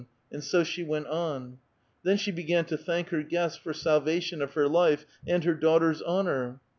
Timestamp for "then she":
2.01-2.31